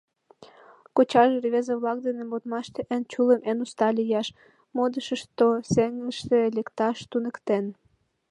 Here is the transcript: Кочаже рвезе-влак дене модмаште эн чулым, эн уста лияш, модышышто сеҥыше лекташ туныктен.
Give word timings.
Кочаже 0.95 1.37
рвезе-влак 1.45 1.99
дене 2.05 2.23
модмаште 2.29 2.81
эн 2.93 3.03
чулым, 3.11 3.41
эн 3.49 3.57
уста 3.65 3.87
лияш, 3.97 4.27
модышышто 4.75 5.47
сеҥыше 5.71 6.41
лекташ 6.57 6.97
туныктен. 7.09 7.65